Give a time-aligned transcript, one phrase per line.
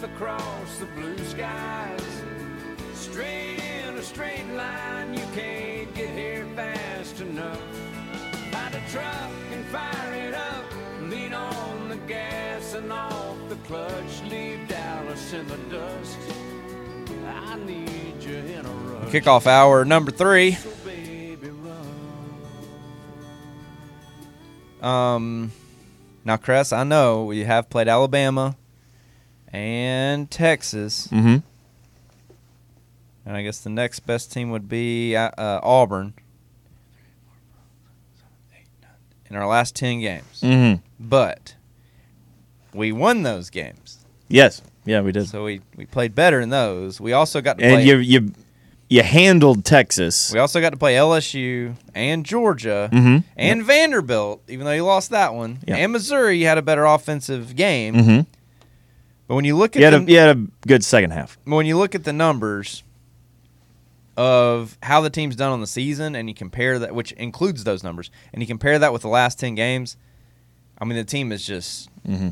[0.00, 2.22] life across the blue skies.
[2.94, 7.60] Straight in a straight line, you can't get here fast enough.
[8.52, 10.64] Find a truck and fire it up.
[11.02, 14.22] Lean on the gas and off the clutch.
[14.30, 16.18] Leave Dallas in the dust.
[17.26, 19.12] I need you in a rush.
[19.12, 20.52] Kickoff hour number three.
[20.52, 21.50] So baby.
[24.80, 25.50] Um,
[26.24, 28.56] now, Cress, I know we have played Alabama
[29.52, 31.36] and Texas, Mm-hmm.
[33.26, 36.14] and I guess the next best team would be uh, uh, Auburn
[39.30, 40.40] in our last ten games.
[40.42, 40.82] Mm-hmm.
[41.00, 41.54] But
[42.74, 44.62] we won those games, Yes.
[44.84, 45.28] Yeah, we did.
[45.28, 46.98] so we, we played better in those.
[47.00, 47.84] We also got to and play.
[47.84, 48.32] you you
[48.88, 50.32] you handled Texas.
[50.32, 53.22] we also got to play LSU and Georgia Mhm.
[53.36, 55.58] and Vanderbilt, even though you lost that one.
[55.66, 55.76] Yeah.
[55.76, 57.94] And Missouri, you had a better offensive game.
[57.94, 58.20] Mm-hmm.
[59.28, 61.38] But when you look at You had the, a you had a good second half.
[61.44, 62.82] when you look at the numbers
[64.16, 67.84] of how the team's done on the season, and you compare that, which includes those
[67.84, 69.96] numbers, and you compare that with the last ten games,
[70.78, 72.30] I mean the team is just Mm-hmm.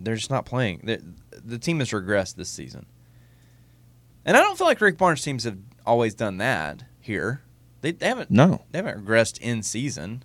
[0.00, 0.80] they're just not playing.
[0.84, 1.02] The,
[1.44, 2.86] the team has regressed this season,
[4.24, 7.42] and I don't feel like Rick Barnes teams have always done that here.
[7.80, 8.62] They, they haven't No.
[8.70, 10.22] they haven't regressed in season.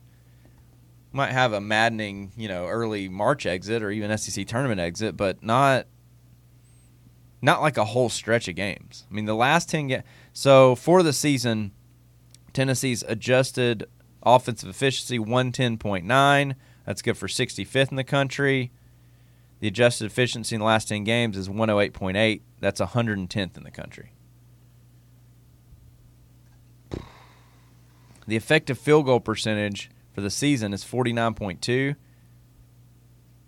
[1.12, 5.44] Might have a maddening, you know, early March exit or even SEC tournament exit, but
[5.44, 5.88] not
[7.42, 9.06] not like a whole stretch of games.
[9.10, 10.04] I mean, the last 10 games.
[10.34, 11.72] So, for the season,
[12.54, 13.88] Tennessee's adjusted
[14.24, 16.56] offensive efficiency 110.9.
[16.86, 18.72] That's good for 65th in the country.
[19.60, 22.42] The adjusted efficiency in the last 10 games is 108.8.
[22.60, 24.14] That's 110th in the country.
[28.28, 31.92] The effective field goal percentage for the season is 49.2.
[31.92, 31.96] I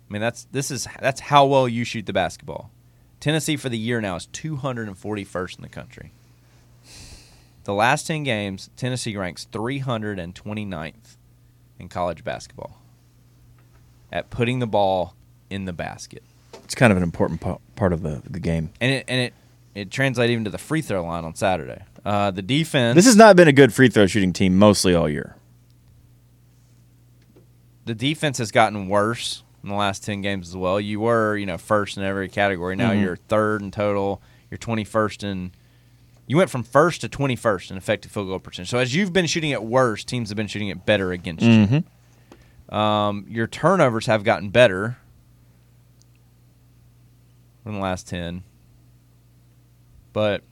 [0.08, 2.70] mean, that's this is that's how well you shoot the basketball.
[3.20, 6.12] Tennessee for the year now is 241st in the country.
[7.64, 11.16] The last 10 games, Tennessee ranks 329th
[11.78, 12.78] in college basketball
[14.10, 15.14] at putting the ball
[15.50, 16.22] in the basket.
[16.64, 18.70] It's kind of an important pa- part of the, the game.
[18.80, 19.34] And it and it
[19.74, 21.82] it translates even to the free throw line on Saturday.
[22.04, 25.08] Uh, the defense This has not been a good free throw shooting team mostly all
[25.08, 25.36] year.
[27.84, 30.80] The defense has gotten worse in the last 10 games as well.
[30.80, 32.76] You were, you know, first in every category.
[32.76, 33.02] Now Mhm.
[33.02, 34.20] you're third in total.
[34.50, 35.52] You're 21st in
[36.28, 38.70] you went from first to 21st in effective field goal percentage.
[38.70, 41.66] So as you've been shooting it worse, teams have been shooting it better against you.
[41.66, 42.74] Mm-hmm.
[42.74, 44.96] Um, your turnovers have gotten better
[47.66, 48.44] in the last 10.
[50.12, 50.42] But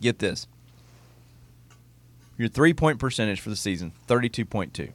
[0.00, 0.46] get this.
[2.38, 4.90] Your three point percentage for the season, 32.2.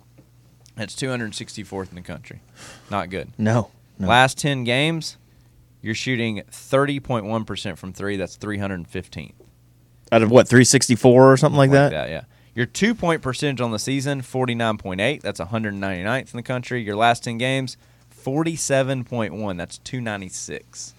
[0.76, 2.42] That's 264th in the country.
[2.92, 3.32] Not good.
[3.38, 3.72] No.
[3.98, 4.08] no.
[4.08, 5.18] Last 10 games,
[5.82, 8.18] you're shooting 30.1% from three.
[8.18, 9.34] That's 315th.
[10.12, 11.92] Out of what, 364 or something like that?
[12.10, 12.24] yeah.
[12.54, 15.22] Your two point percentage on the season, 49.8.
[15.22, 16.82] That's 199th in the country.
[16.82, 17.76] Your last 10 games,
[18.24, 19.58] 47.1.
[19.58, 20.94] That's 296.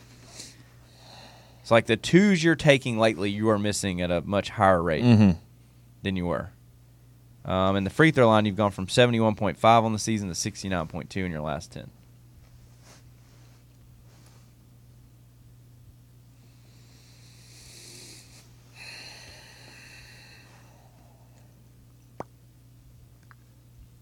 [1.63, 5.03] It's like the twos you're taking lately, you are missing at a much higher rate
[5.05, 5.31] Mm-hmm.
[6.03, 6.51] than you were.
[7.47, 11.25] Um, and the free throw line, you've gone from 71.5 on the season to 69.2
[11.25, 11.89] in your last 10.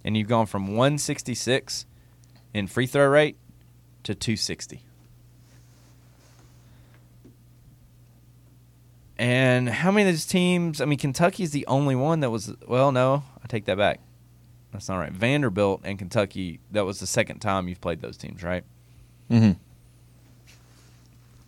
[0.07, 1.87] And you've gone from 166
[2.55, 3.37] in free throw rate
[4.05, 4.83] to 260.
[9.25, 10.83] And how many of these teams?
[10.83, 12.53] I mean, Kentucky's the only one that was.
[12.69, 14.01] Well, no, I take that back.
[14.71, 15.13] That's not right.
[15.13, 16.61] Vanderbilt and Kentucky.
[16.73, 18.65] That was the second time you've played those teams, right?
[19.31, 19.53] Mm-hmm.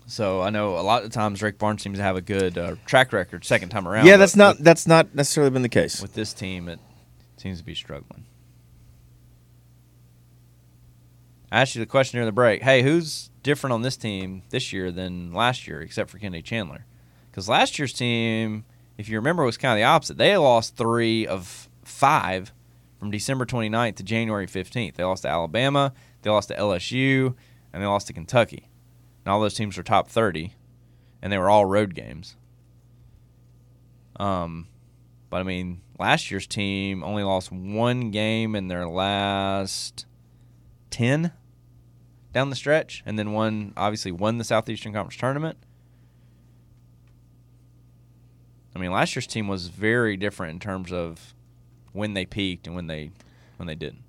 [0.06, 2.76] So I know a lot of times Rick Barnes seems to have a good uh,
[2.86, 4.06] track record second time around.
[4.06, 6.00] Yeah, that's not with, that's not necessarily been the case.
[6.00, 6.70] with this team.
[6.70, 6.80] It
[7.36, 8.24] seems to be struggling.
[11.52, 12.62] I asked you the question during the break.
[12.62, 16.86] Hey, who's different on this team this year than last year, except for Kennedy Chandler?
[17.36, 18.64] Because last year's team,
[18.96, 20.16] if you remember, was kind of the opposite.
[20.16, 22.50] They lost three of five
[22.98, 24.94] from December 29th to January 15th.
[24.94, 25.92] They lost to Alabama,
[26.22, 27.34] they lost to LSU,
[27.74, 28.70] and they lost to Kentucky.
[29.22, 30.54] And all those teams were top 30,
[31.20, 32.36] and they were all road games.
[34.18, 34.68] Um,
[35.28, 40.06] but I mean, last year's team only lost one game in their last
[40.88, 41.32] 10
[42.32, 45.58] down the stretch, and then one, obviously, won the Southeastern Conference tournament.
[48.76, 51.32] I mean, last year's team was very different in terms of
[51.92, 53.10] when they peaked and when they
[53.56, 54.02] when they didn't.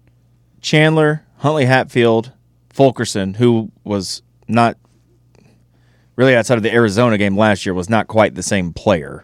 [0.60, 2.34] Chandler, Huntley Hatfield,
[2.70, 4.78] Fulkerson, who was not
[6.18, 9.24] really outside of the Arizona game last year was not quite the same player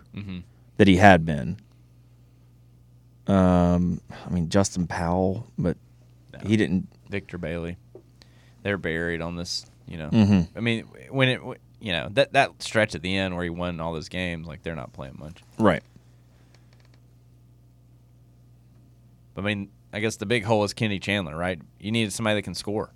[0.77, 1.57] that he had been.
[3.27, 5.75] Um, I mean Justin Powell, but
[6.45, 6.87] he didn't.
[7.09, 7.77] Victor Bailey.
[8.63, 10.09] They're buried on this, you know.
[10.09, 10.47] Mhm.
[10.55, 11.41] I mean, when it,
[11.83, 14.63] you know, that that stretch at the end where he won all those games, like
[14.63, 15.43] they're not playing much.
[15.59, 15.83] Right.
[19.33, 21.59] But I mean, I guess the big hole is Kenny Chandler, right?
[21.81, 22.91] You needed somebody that can score.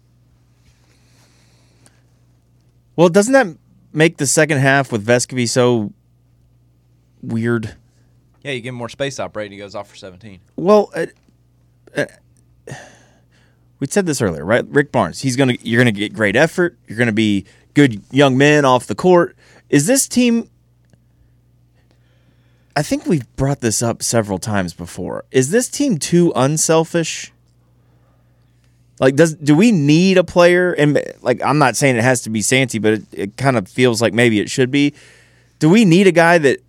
[2.95, 3.47] Well, doesn't that
[3.91, 5.91] make the second half with Vescovi so
[7.21, 7.75] weird?
[8.41, 10.39] Yeah, you give him more space operating, he goes off for 17.
[10.55, 11.07] Well, uh,
[11.93, 12.05] uh,
[13.79, 14.65] we said this earlier, right?
[14.69, 16.77] Rick Barnes, he's gonna you're gonna get great effort.
[16.87, 17.45] You're gonna be
[17.77, 19.37] good young men off the court.
[19.69, 20.49] Is this team?
[22.75, 25.25] I think we've brought this up several times before.
[25.29, 27.31] Is this team too unselfish?
[28.99, 30.73] Like, does do we need a player?
[30.73, 33.67] And like, I'm not saying it has to be Santi, but it, it kind of
[33.67, 34.95] feels like maybe it should be.
[35.59, 36.59] Do we need a guy that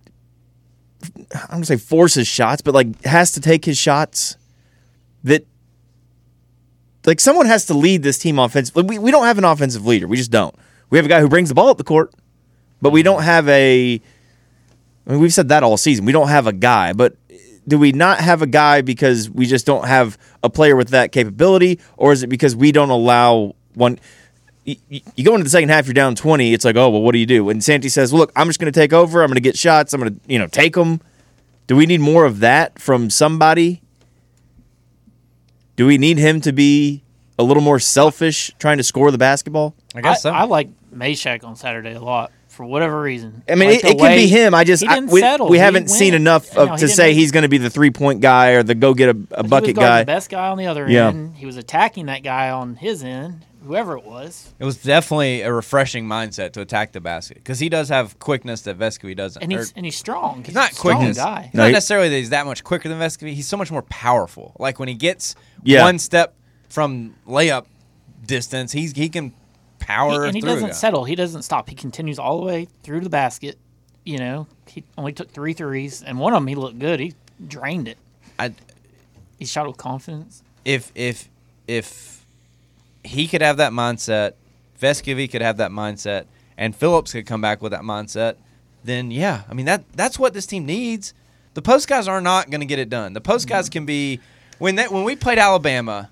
[1.33, 4.37] I'm gonna say forces shots, but like has to take his shots.
[5.23, 5.43] That
[7.03, 8.83] like someone has to lead this team offensively.
[8.83, 10.07] We we don't have an offensive leader.
[10.07, 10.53] We just don't.
[10.89, 12.13] We have a guy who brings the ball up the court,
[12.81, 14.01] but we don't have a.
[15.07, 16.05] I mean, we've said that all season.
[16.05, 17.15] We don't have a guy, but
[17.67, 21.11] do we not have a guy because we just don't have a player with that
[21.11, 23.99] capability, or is it because we don't allow one?
[24.65, 24.75] You,
[25.15, 26.53] you go into the second half, you're down 20.
[26.53, 27.49] It's like, oh, well, what do you do?
[27.49, 29.23] And Santi says, well, look, I'm just going to take over.
[29.23, 29.93] I'm going to get shots.
[29.93, 31.01] I'm going to, you know, take them.
[31.65, 33.81] Do we need more of that from somebody?
[35.75, 37.03] Do we need him to be
[37.39, 39.75] a little more selfish trying to score the basketball?
[39.95, 40.31] I guess so.
[40.31, 43.43] I like Mashack on Saturday a lot for whatever reason.
[43.47, 44.53] I mean, Like it, the it can way- be him.
[44.55, 45.49] I just he I, didn't we, settle.
[45.49, 47.69] we He haven't seen enough of he to say make- he's going to be the
[47.69, 49.99] three point guy or the go get a, a He was bucket guy.
[50.01, 51.09] The best guy on the other Yeah.
[51.09, 51.35] end.
[51.35, 54.51] He was attacking that guy on his end, whoever it was.
[54.59, 58.61] it was definitely a refreshing mindset to attack the basket because he does have quickness
[58.61, 59.41] that Vescovi doesn't.
[59.43, 60.37] And Or- he's and he's strong.
[60.37, 61.17] He's He's not a strong quickness.
[61.17, 61.43] guy.
[61.45, 63.33] It's No, not he- necessarily that he's that much quicker than Vescovi.
[63.33, 64.55] He's so much more powerful.
[64.59, 65.83] Like when he gets Yeah.
[65.83, 66.33] one step
[66.67, 67.65] from layup
[68.25, 69.33] distance, he's he can
[69.79, 70.51] He- power and he through.
[70.51, 71.03] doesn't settle.
[71.05, 71.69] He doesn't stop.
[71.69, 73.57] He continues all the way through the basket.
[74.05, 76.99] You know, he only took three threes, and one of them he looked good.
[76.99, 77.13] He
[77.45, 77.97] drained it.
[78.37, 78.53] I,
[79.37, 80.41] He shot with confidence.
[80.65, 81.29] if if
[81.67, 82.25] if
[83.03, 84.33] he could have that mindset,
[84.81, 86.25] Vescovi could have that mindset,
[86.57, 88.35] and Phillips could come back with that mindset,
[88.83, 91.13] then yeah, I mean that that's what this team needs.
[91.53, 93.13] The post guys are not going to get it done.
[93.13, 93.73] The post guys mm-hmm.
[93.73, 94.19] can be
[94.57, 96.09] when that when we played Alabama,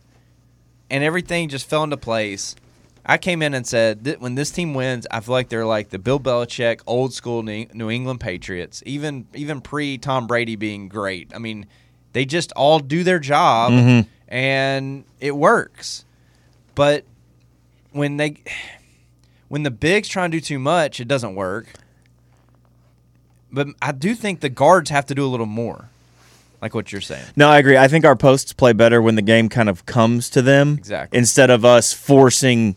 [0.89, 2.55] and everything just fell into place.
[3.09, 5.89] I came in and said that when this team wins, I feel like they're like
[5.89, 10.89] the Bill Belichick old school New New England Patriots, even even pre Tom Brady being
[10.89, 11.31] great.
[11.33, 11.67] I mean,
[12.11, 14.09] they just all do their job mm-hmm.
[14.27, 16.03] and it works.
[16.75, 17.05] But
[17.91, 18.37] when they
[19.47, 21.67] when the bigs try and do too much, it doesn't work.
[23.51, 25.89] But I do think the guards have to do a little more.
[26.61, 27.23] Like what you're saying.
[27.35, 27.77] No, I agree.
[27.77, 30.73] I think our posts play better when the game kind of comes to them.
[30.73, 31.17] Exactly.
[31.17, 32.75] Instead of us forcing,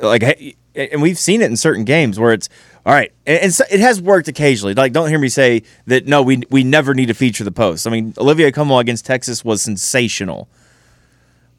[0.00, 2.48] like, and we've seen it in certain games where it's
[2.86, 3.12] all right.
[3.26, 4.74] And it has worked occasionally.
[4.74, 6.06] Like, don't hear me say that.
[6.06, 7.86] No, we we never need to feature the post.
[7.86, 10.48] I mean, Olivier Nkamhoua against Texas was sensational.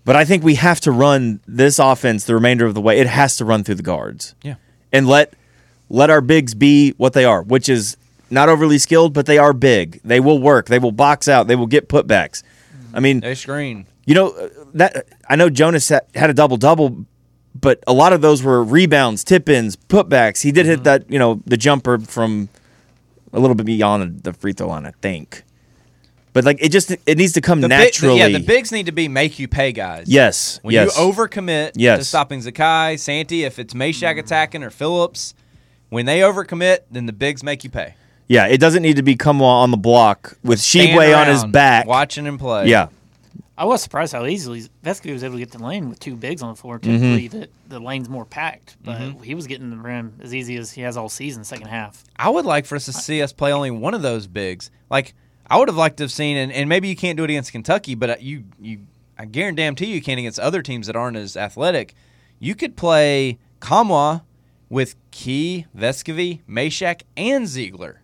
[0.05, 2.99] But I think we have to run this offense the remainder of the way.
[2.99, 4.55] It has to run through the guards Yeah.
[4.91, 5.33] and let
[5.89, 7.95] let our bigs be what they are, which is
[8.29, 10.01] not overly skilled, but they are big.
[10.03, 10.65] They will work.
[10.67, 11.47] They will box out.
[11.47, 12.41] They will get putbacks.
[12.93, 13.85] I mean, They screen.
[14.05, 17.05] you know that I know Jonas had, had a double double,
[17.59, 20.41] but a lot of those were rebounds, tip ins, putbacks.
[20.41, 20.83] He did hit mm-hmm.
[20.83, 22.49] that, you know, the jumper from
[23.31, 25.43] a little bit beyond the free throw line, I think.
[26.33, 28.17] But like it just it needs to come The big- naturally.
[28.17, 30.07] yeah, the bigs need to be make you pay guys.
[30.07, 30.97] yes, When yes.
[30.97, 32.07] you overcommit to Yes.
[32.07, 35.35] stopping Zakai, Santi, if it's Mashack attacking or Phillips,
[35.89, 37.93] when they overcommit, then the bigs make you pay.
[38.27, 41.85] yeah, it doesn't need to be come on the block with Stand on his back.
[41.85, 42.67] watching him play.
[42.67, 42.87] Yeah,
[43.55, 46.41] I was surprised how easily Vescovi was able to get the lane with two bigs
[46.41, 46.79] on the floor.
[46.79, 46.91] Mm-hmm.
[46.91, 50.71] Typically, the, the lane's more packed, but he was getting the rim as easy as
[50.71, 52.03] he has all season, second half.
[52.15, 54.71] I would like for us to see us play only one of those bigs.
[54.89, 55.13] Like
[55.47, 57.51] I would have liked to have seen, and, and maybe you can't do it against
[57.51, 58.79] Kentucky, but uh, you you
[59.17, 61.93] I guarantee you you can against other teams that aren't as athletic.
[62.39, 64.23] You could play Nkamhoua
[64.69, 67.97] with Key, Vescovi, Mashack, and Zeigler,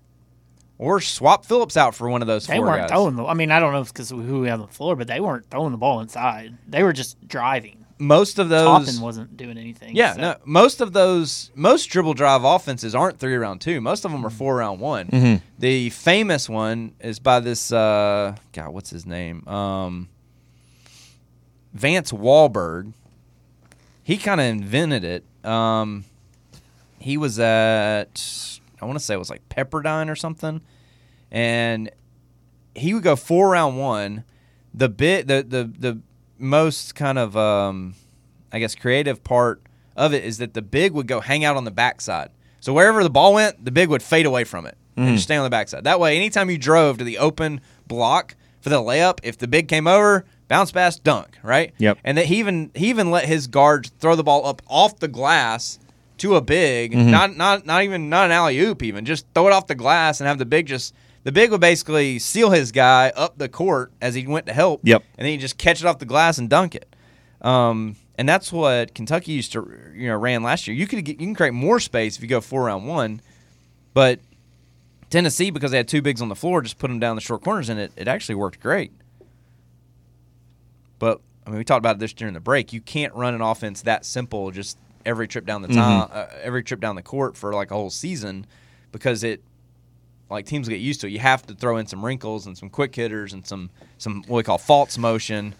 [0.79, 2.89] or swap Phillips out for one of those They four weren't guys.
[2.89, 3.25] throwing the.
[3.25, 5.05] I mean, I don't know if it's because who we have on the floor, but
[5.07, 6.57] they weren't throwing the ball inside.
[6.67, 7.75] They were just driving.
[8.01, 9.93] Most of those, Toppin wasn't doing anything.
[9.93, 13.81] yeah, so- no, most of those, most dribble drive offenses aren't three round two.
[13.81, 15.41] Most of them are four round one.
[15.59, 19.45] The famous one is by this uh, God, what's his name?
[19.49, 20.07] Um,
[21.73, 22.93] Vance Walberg.
[24.03, 25.23] he kind of invented it.
[25.45, 26.05] Um,
[26.99, 30.61] he was at I want to say it was like Pepperdine or something,
[31.31, 31.89] and
[32.75, 34.23] he would go four round one.
[34.73, 36.01] The bit the the the
[36.37, 37.95] most kind of um,
[38.51, 39.61] I guess creative part
[39.95, 42.29] of it is that the big would go hang out on the backside.
[42.61, 45.37] So wherever the ball went, the big would fade away from it and just stay
[45.37, 45.85] on the backside.
[45.85, 49.69] That way, anytime you drove to the open block for the layup, if the big
[49.69, 51.73] came over, bounce pass, dunk, right?
[51.77, 51.99] Yep.
[52.03, 55.07] And that he even he even let his guards throw the ball up off the
[55.07, 55.79] glass
[56.19, 57.11] to a big, Mm-hmm.
[57.11, 60.19] not not not even not an alley oop, even just throw it off the glass
[60.19, 63.91] and have the big just the big would basically seal his guy up the court
[64.01, 64.81] as he went to help.
[64.83, 65.03] Yep.
[65.17, 66.95] And then he just catch it off the glass and dunk it.
[67.41, 70.75] Um, and that's what Kentucky used to you know ran last year.
[70.75, 73.21] You could get, you can create more space if you go four round one,
[73.93, 74.19] but
[75.09, 77.41] Tennessee because they had two bigs on the floor, just put them down the short
[77.43, 78.91] corners, and it, it actually worked great.
[80.99, 82.73] But I mean, we talked about this during the break.
[82.73, 84.77] You can't run an offense that simple, just
[85.09, 87.89] every trip down the time, uh, every trip down the court for like a whole
[87.89, 88.45] season,
[88.91, 89.41] because it
[90.29, 91.09] like teams get used to it.
[91.09, 94.37] You have to throw in some wrinkles and some quick hitters and some some what
[94.37, 95.55] we call false motion.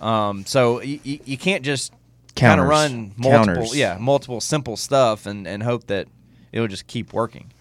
[0.00, 1.92] Um, so you, you, you can't just
[2.36, 3.76] kind of run multiple, Counters.
[3.76, 6.08] yeah, multiple simple stuff and, and hope that
[6.52, 7.52] it'll just keep working.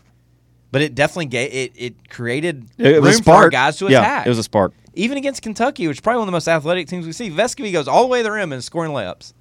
[0.72, 4.26] But it definitely gave it, it created It room was for guys to yeah, attack.
[4.26, 4.74] it was a spark.
[4.94, 7.30] Even against Kentucky, which is probably one of the most athletic teams we see.
[7.30, 9.34] Vescovi goes all the way to the rim and scoring layups.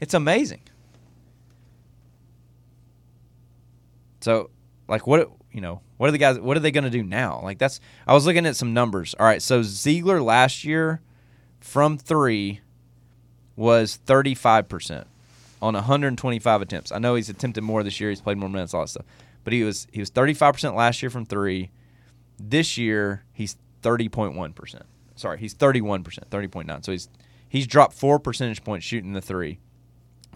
[0.00, 0.60] It's amazing.
[4.26, 4.50] So,
[4.88, 6.36] like, what you know, what are the guys?
[6.40, 7.38] What are they going to do now?
[7.44, 7.78] Like, that's.
[8.08, 9.14] I was looking at some numbers.
[9.20, 11.00] All right, so Zeigler last year
[11.60, 12.60] from three
[13.54, 15.06] was thirty five percent
[15.62, 16.90] on one hundred and twenty five attempts.
[16.90, 18.10] I know he's attempted more this year.
[18.10, 19.06] He's played more minutes, all that stuff.
[19.44, 21.70] But he was he was thirty five percent last year from three.
[22.36, 24.86] This year he's thirty point one percent.
[25.14, 26.82] Sorry, he's thirty one percent, thirty point nine.
[26.82, 27.08] So he's
[27.48, 29.60] he's dropped four percentage points shooting the three.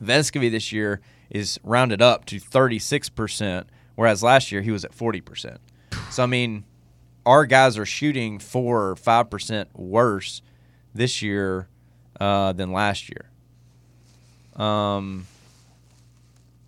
[0.00, 3.64] Vescovi this year is rounded up to 36%,
[4.00, 5.58] whereas last year he was at 40%.
[6.10, 6.64] So, I mean,
[7.26, 10.40] our guys are shooting 4 or 5% worse
[10.94, 11.68] this year
[12.18, 13.28] uh, than last year.
[14.56, 15.26] Um,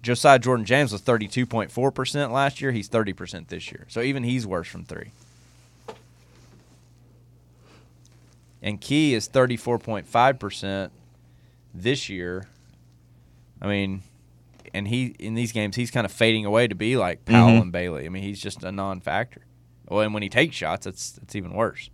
[0.02, 2.70] Josiah Jordan James was 32.4% last year.
[2.70, 3.86] He's 30% this year.
[3.88, 5.12] So, even he's worse from three.
[8.60, 10.90] And Key is 34.5%
[11.72, 12.46] this year.
[13.62, 14.02] I mean,
[14.74, 17.62] and he in these games he's kind of fading away to be like Powell Mhm.
[17.62, 18.06] and Bailey.
[18.06, 19.42] I mean, he's just a non-factor.
[19.88, 21.90] Well, and when he takes shots, it's it's even worse.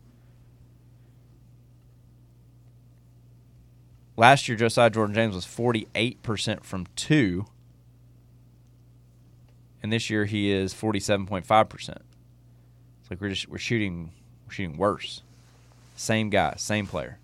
[4.17, 7.47] Last year, Josiah Jordan James was forty-eight percent from two,
[9.83, 12.03] and this year he is forty-seven point five percent.
[13.01, 14.11] It's like we're just we're shooting
[14.47, 15.23] we're shooting worse.
[15.95, 17.19] Same guy, same player.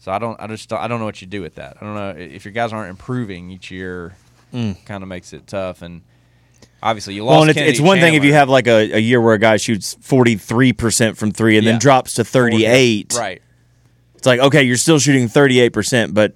[0.00, 1.76] So I don't I just I don't know what you do with that.
[1.80, 4.16] I don't know if your guys aren't improving each year.
[4.84, 6.02] Kind of makes it tough, and
[6.82, 7.40] obviously you lost.
[7.40, 9.56] Well, it's, it's one thing if you have like a, a year where a guy
[9.56, 11.72] shoots 43% from three and Yeah.
[11.72, 13.14] then drops to 38.
[13.16, 13.42] right.
[14.14, 16.34] It's like, okay, you're still shooting 38%, but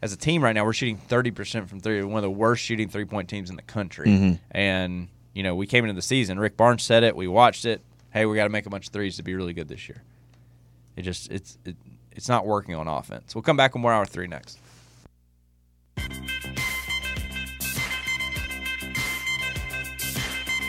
[0.00, 2.00] as a team right now, we're shooting 30% from three.
[2.00, 4.06] We're one of the worst shooting three point teams in the country.
[4.06, 4.34] Mm-hmm.
[4.52, 6.38] And, you know, we came into the season.
[6.38, 7.16] Rick Barnes said it.
[7.16, 7.82] We watched it.
[8.10, 10.02] Hey, we got to make a bunch of threes to be really good this year.
[10.96, 11.76] It just, it's, it,
[12.12, 13.34] it's not working on offense.
[13.34, 14.58] We'll come back with more hour three next.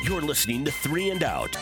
[0.10, 1.56] You're listening to Three and Out.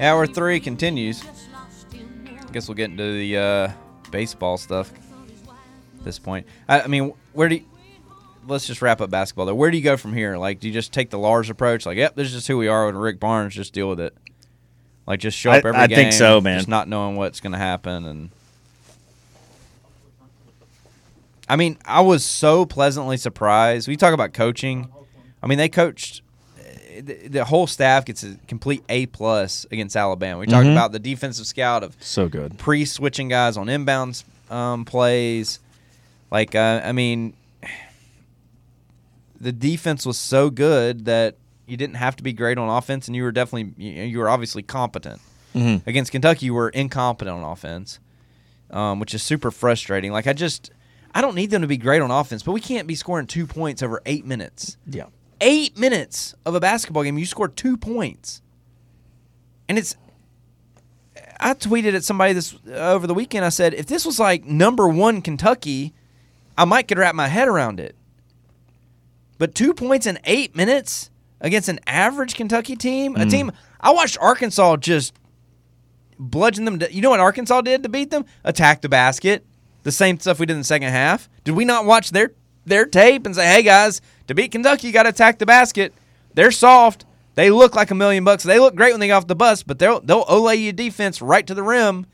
[0.00, 1.20] Hour any three friends, continues.
[1.20, 2.38] just lost him one.
[2.48, 3.72] I guess we'll get into the uh,
[4.10, 6.46] baseball stuff at this point.
[6.68, 7.64] I, I mean, where do you,
[8.46, 9.54] let's just wrap up basketball though.
[9.54, 10.36] Where do you go from here?
[10.36, 11.84] Like, do you just take the Lars approach?
[11.84, 13.54] Like, yep, this is just who we are with Rick Barnes.
[13.54, 14.16] Just deal with it.
[15.06, 15.96] Like, just show I- up every I game.
[15.96, 16.58] think so, man.
[16.58, 18.30] Just not knowing what's going to happen, and
[21.48, 23.88] I mean, I was so pleasantly surprised.
[23.88, 24.88] We talk about coaching.
[25.42, 26.22] I mean, they coached.
[27.00, 30.38] The, the whole staff gets a complete A plus against Alabama.
[30.40, 30.72] We talked Mhm.
[30.72, 32.58] about the defensive scout of so good.
[32.58, 35.60] pre switching guys on inbounds um, plays.
[36.30, 37.32] Like, uh, I mean,
[39.40, 43.16] the defense was so good that you didn't have to be great on offense, and
[43.16, 45.20] you were definitely you, were obviously competent.
[45.54, 45.86] Mhm.
[45.86, 47.98] Against Kentucky, you were incompetent on offense,
[48.70, 50.12] um, which is super frustrating.
[50.12, 50.70] Like, I just
[51.14, 53.46] I don't need them to be great on offense, but we can't be scoring two
[53.46, 54.76] points over eight minutes.
[54.86, 55.06] Yeah.
[55.40, 58.42] Eight minutes of a basketball game, you score two points,
[59.68, 59.96] and it's.
[61.42, 63.46] I tweeted at somebody this uh, over the weekend.
[63.46, 65.94] I said, if this was like number one Kentucky,
[66.58, 67.96] I might could wrap my head around it.
[69.38, 73.28] But two points in eight minutes against an average Kentucky team, a hmm.
[73.30, 75.14] team I watched Arkansas just
[76.18, 76.78] bludgeon them.
[76.80, 78.26] To, you know what Arkansas did to beat them?
[78.44, 79.46] Attack the basket.
[79.82, 81.28] The same stuff we did in the second half.
[81.44, 82.32] Did we not watch their
[82.70, 85.92] their tape and say, "Hey guys, to beat Kentucky, you got to attack the basket."
[86.34, 87.04] They're soft.
[87.34, 88.42] They look like a million bucks.
[88.42, 91.22] They look great when they get off the bus, but they'll they'll olay you defense
[91.22, 92.06] right to the rim.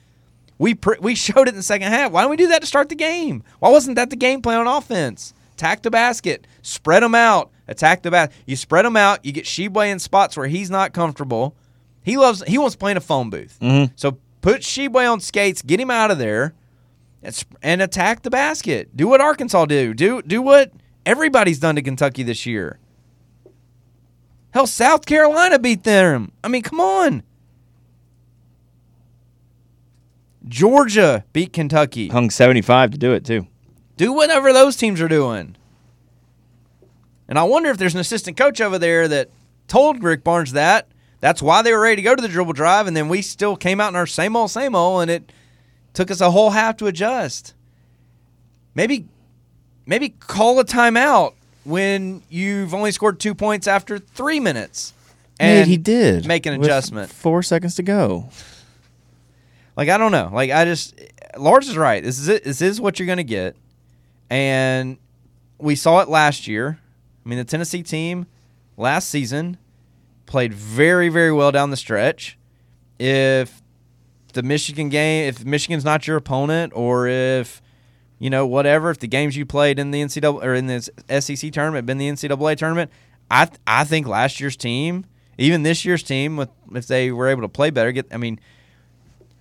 [0.58, 2.12] We pr- we showed it in the second half.
[2.12, 3.42] Why don't we do that to start the game?
[3.58, 5.34] Why wasn't that the game plan on offense?
[5.54, 8.36] Attack the basket, spread them out, attack the basket.
[8.44, 9.24] You spread them out.
[9.24, 11.54] You get Tshiebwe in spots where he's not comfortable.
[12.02, 12.42] He loves.
[12.46, 13.58] He wants to play in a phone booth.
[13.60, 13.92] Mm-hmm.
[13.96, 16.54] So put Tshiebwe on skates, get him out of there,
[17.62, 18.96] and, attack the basket.
[18.96, 19.94] Do what Arkansas do.
[19.94, 20.72] Do do what
[21.04, 22.78] everybody's done to Kentucky this year.
[24.50, 26.32] Hell, South Carolina beat them.
[26.42, 27.22] I mean, come on.
[30.48, 32.08] Georgia beat Kentucky.
[32.08, 33.46] Hung 75 to do it, too.
[33.96, 35.56] Do whatever those teams are doing.
[37.28, 39.30] And I wonder if there's an assistant coach over there that
[39.66, 40.88] told Rick Barnes that.
[41.20, 43.56] That's why they were ready to go to the dribble drive, and then we still
[43.56, 45.32] came out in our same old, same old, and it
[45.96, 47.54] took us a whole half to adjust.
[48.74, 49.06] Maybe,
[49.86, 51.32] maybe call a timeout
[51.64, 54.92] when you've only scored two points after three minutes.
[55.40, 56.26] Nate, he did.
[56.26, 57.10] make an adjustment.
[57.10, 58.28] Four seconds to go.
[59.74, 60.30] Like I don't know.
[60.32, 61.00] Like I just
[61.36, 62.02] Lars is right.
[62.02, 62.44] This is it.
[62.44, 63.56] This is what you're going to get,
[64.30, 64.96] and
[65.58, 66.78] we saw it last year.
[67.24, 68.26] I mean, the Tennessee team
[68.76, 69.58] last season
[70.24, 72.38] played very, very well down the stretch.
[72.98, 73.62] If
[74.36, 77.60] the Michigan game, if Michigan's not your opponent, or if
[78.18, 81.52] you know whatever, if the games you played in the NCAA or in the SEC
[81.52, 82.90] tournament been the NCAA tournament,
[83.30, 85.06] I th- I think last year's team,
[85.38, 88.06] even this year's team, with if they were able to play better, get.
[88.12, 88.38] I mean,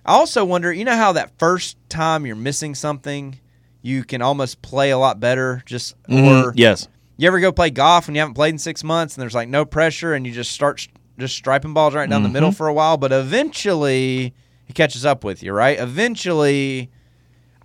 [0.04, 3.38] I also wonder, you know how that first time you're missing something,
[3.82, 5.62] you can almost play a lot better.
[5.66, 6.48] Just mm-hmm.
[6.48, 6.88] or yes.
[7.16, 9.48] you ever go play golf and you haven't played in six months and there's like
[9.48, 12.34] no pressure and you just start just striping balls right down the mm-hmm.
[12.34, 14.34] middle for a while, but eventually
[14.66, 15.78] he catches up with you, right?
[15.78, 16.90] Eventually,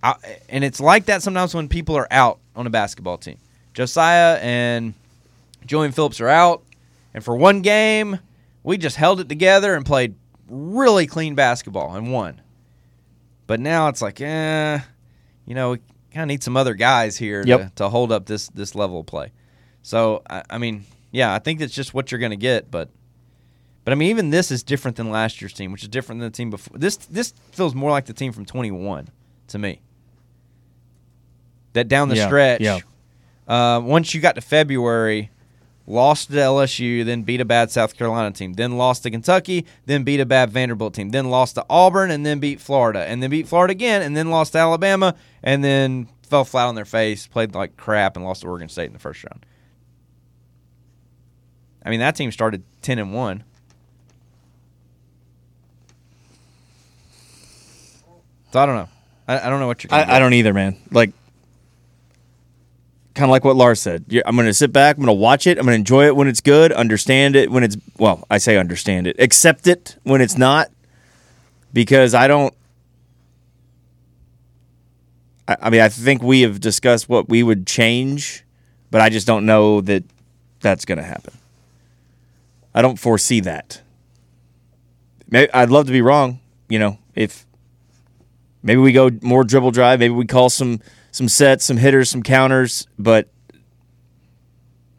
[0.02, 0.14] I,
[0.48, 3.38] and it's like that sometimes when people are out on a basketball team.
[3.74, 4.94] Josiah and
[5.66, 6.62] Julian Phillips are out,
[7.14, 8.18] and for one game,
[8.62, 10.14] we just held it together and played
[10.48, 12.40] really clean basketball and won.
[13.46, 14.80] But now it's like, eh,
[15.46, 15.78] you know, we
[16.12, 19.06] kind of need some other guys here to, to hold up this this level of
[19.06, 19.32] play.
[19.82, 22.70] So I, I mean, yeah, I think that's just what you're going to get.
[22.70, 22.88] But
[23.84, 26.30] but I mean, even this is different than last year's team, which is different than
[26.30, 26.78] the team before.
[26.78, 29.08] This this feels more like the team from 21
[29.48, 29.80] to me.
[31.72, 32.78] That down the Yeah, stretch, yeah.
[33.48, 35.30] uh, once you got to February,
[35.86, 40.02] lost to LSU, then beat a bad South Carolina team, then lost to Kentucky, then
[40.04, 43.30] beat a bad Vanderbilt team, then lost to Auburn, and then beat Florida, and then
[43.30, 47.26] beat Florida again, and then lost to Alabama, and then fell flat on their face,
[47.26, 49.46] played like crap, and lost to Oregon State in the first round.
[51.84, 53.44] I mean, that team started ten and one.
[58.52, 58.88] So I don't know.
[59.26, 59.88] I, I don't know what you're.
[59.88, 60.76] Gonna I, I don't either, man.
[60.90, 61.12] Like,
[63.14, 64.04] kind of like what Lars said.
[64.08, 64.96] You're, I'm going to sit back.
[64.96, 65.58] I'm going to watch it.
[65.58, 66.70] I'm going to enjoy it when it's good.
[66.70, 68.26] Understand it when it's well.
[68.30, 69.16] I say understand it.
[69.18, 70.70] Accept it when it's not,
[71.72, 72.52] because I don't.
[75.48, 78.44] I, I mean, I think we have discussed what we would change,
[78.90, 80.04] but I just don't know that
[80.60, 81.32] that's going to happen.
[82.74, 83.80] I don't foresee that.
[85.30, 86.40] May I'd love to be wrong.
[86.68, 87.46] You know, if
[88.62, 89.98] Maybe we go more dribble drive.
[89.98, 92.86] Maybe we call some some sets, some hitters, some counters.
[92.98, 93.28] But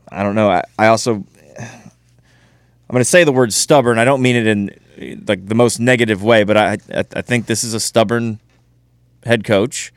[0.10, 0.50] I don't know.
[0.50, 1.26] I, I also
[1.60, 3.98] I'm going to say the word stubborn.
[3.98, 7.46] I don't mean it in like the most negative way, but I I, I think
[7.46, 8.40] this is a stubborn
[9.26, 9.94] head coach.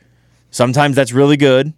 [0.49, 1.73] Sometimes that's really good.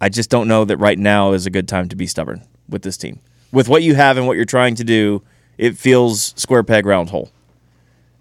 [0.00, 2.82] I just don't know that right now is a good time to be stubborn with
[2.82, 3.20] this team.
[3.52, 5.22] With what you have and what you're trying to do,
[5.58, 7.30] it feels square peg round hole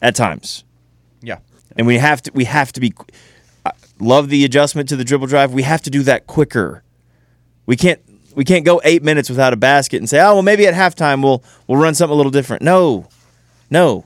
[0.02, 0.64] at times
[1.22, 1.40] Yeah.
[1.76, 2.94] And we have to we have to be
[3.66, 5.54] I love the adjustment to the dribble drive.
[5.54, 6.84] We have to do that quicker.
[7.66, 8.02] We can't
[8.36, 11.24] we can't go eight minutes without a basket and say oh well maybe at halftime
[11.24, 12.64] we'll we'll run something a little different.
[12.64, 13.08] No.
[13.70, 14.06] No.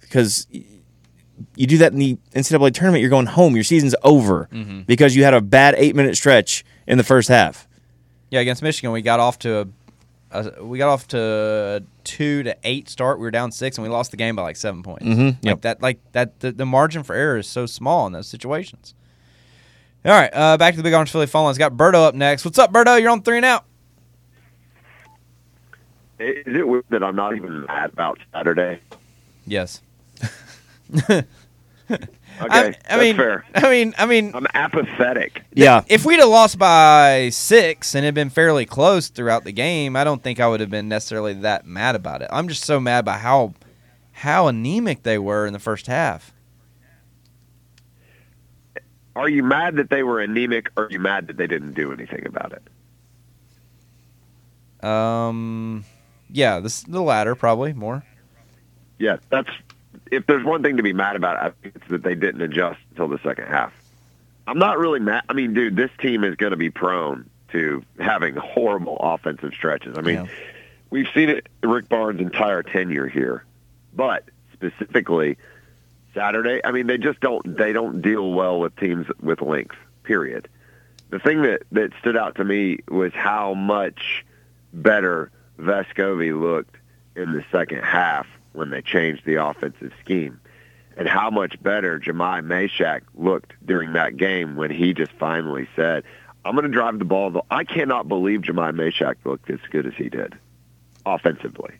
[0.00, 3.54] Because you do that in the ncaa tournament you're going home.
[3.54, 4.82] Your season's over mm-hmm.
[4.82, 7.66] because you had a bad eight minute stretch in the first half.
[8.30, 9.66] Yeah, against Michigan, we got off to a,
[10.30, 13.18] a we got off to two to eight start.
[13.18, 15.04] We were down six, and we lost the game by like seven points.
[15.04, 15.46] Mm-hmm.
[15.46, 16.40] Like that, like that.
[16.40, 18.94] The, the margin for error is so small in those situations.
[20.04, 21.58] All right, uh, back to the Big Orange Philly phone lines.
[21.58, 22.44] Got Berto up next.
[22.44, 23.00] What's up, Berto?
[23.00, 23.64] You're on three and out.
[26.18, 28.80] Is it weird that I'm not even mad about Saturday?
[29.46, 29.82] Yes.
[32.40, 33.44] Okay, I, I that's mean, fair.
[33.54, 35.42] I mean, I mean, I'm apathetic.
[35.52, 35.82] Yeah.
[35.88, 40.04] if we'd have lost by six and had been fairly close throughout the game, I
[40.04, 42.28] don't think I would have been necessarily that mad about it.
[42.30, 43.54] I'm just so mad by how
[44.12, 46.32] how anemic they were in the first half.
[49.16, 51.92] Are you mad that they were anemic, or are you mad that they didn't do
[51.92, 52.62] anything about it?
[54.88, 55.84] Um,
[56.30, 58.04] yeah, this the latter probably more.
[58.98, 59.50] Yeah, that's
[60.12, 62.80] if there's one thing to be mad about, I think it's that they didn't adjust
[62.90, 63.72] until the second half.
[64.46, 65.24] I'm not really mad.
[65.28, 69.96] I mean, dude, this team is going to be prone to having horrible offensive stretches.
[69.98, 70.26] I mean, Yeah.
[70.90, 73.44] we've seen it Rick Barnes' entire tenure here,
[73.94, 75.36] but specifically
[76.14, 76.60] Saturday.
[76.64, 79.76] I mean, they just don't they don't deal well with teams with length.
[80.02, 80.48] Period.
[81.10, 84.24] The thing that that stood out to me was how much
[84.72, 86.74] better Vescovi looked
[87.16, 88.26] in the second half
[88.58, 90.40] when they changed the offensive scheme,
[90.96, 96.04] and how much better Jahmai Mashack looked during that game when he just finally said,
[96.44, 99.94] "I'm going to drive the ball." I cannot believe Jahmai Mashack looked as good as
[99.94, 100.36] he did
[101.06, 101.74] offensively.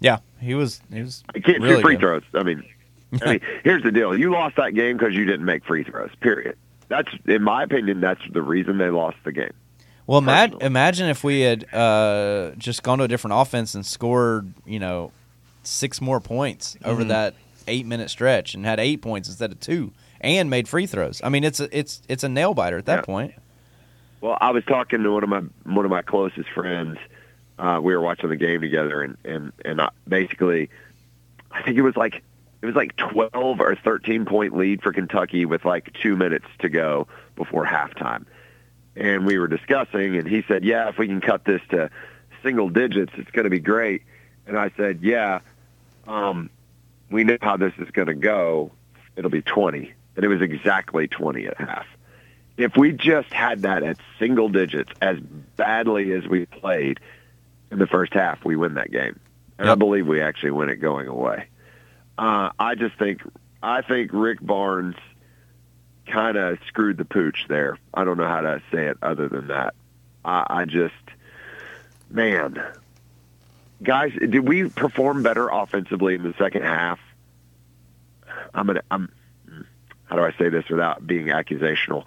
[0.00, 2.00] Yeah, he was he was I can't really shoot free good.
[2.00, 2.22] throws.
[2.34, 2.64] I mean,
[3.22, 6.10] I mean, here's the deal: you lost that game because you didn't make free throws.
[6.20, 6.56] Period.
[6.88, 9.54] That's, in my opinion, that's the reason they lost the game.
[10.06, 10.66] Well, personally.
[10.66, 15.10] imagine if we had uh, just gone to a different offense and scored, you know,
[15.62, 16.90] six more points Mm-hmm.
[16.90, 17.34] over that
[17.68, 21.20] eight minute stretch and had eight points instead of two and made free throws.
[21.24, 23.02] I mean, it's a, it's it's a nail biter at that Yeah.
[23.02, 23.34] point.
[24.20, 26.98] Well, I was talking to one of my one of my closest friends.
[27.58, 30.70] Uh, we were watching the game together, and and and I, basically,
[31.50, 32.22] I think it was like
[32.62, 36.68] it was like twelve or thirteen point lead for Kentucky with like two minutes to
[36.68, 38.24] go before halftime,
[38.96, 41.90] and we were discussing, and he said, "Yeah, if we can cut this to
[42.42, 44.02] single digits, it's going to be great."
[44.46, 45.40] And I said, "Yeah,
[46.06, 46.50] um,
[47.10, 48.72] we know how this is going to go.
[49.16, 51.86] It'll be twenty, and it was exactly twenty at half."
[52.56, 55.18] if we just had that at single digits as
[55.56, 57.00] badly as we played
[57.70, 59.18] in the first half, we win that game.
[59.58, 61.46] And I believe we actually win it going away.
[62.18, 63.20] Uh, I just think
[63.62, 64.96] I think Rick Barnes
[66.06, 67.78] kind of screwed the pooch there.
[67.94, 69.74] I don't know how to say it other than that.
[70.24, 70.94] I, I just,
[72.10, 72.60] man,
[73.82, 76.98] guys, did we perform better offensively in the second half?
[78.54, 79.12] I'm gonna, I'm,
[80.04, 82.04] how do I say this without being accusational?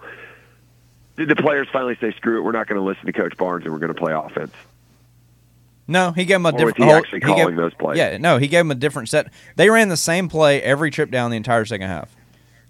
[1.16, 3.64] Did the players finally say, "Screw it, we're not going to listen to Coach Barnes
[3.64, 4.52] and we're going to play offense"?
[5.88, 6.76] No, he gave him a Or was different.
[6.78, 7.96] he whole- actually calling gave- those plays?
[7.98, 9.32] Yeah, no, he gave him a different set.
[9.56, 12.14] They ran the same play every trip down the entire second half.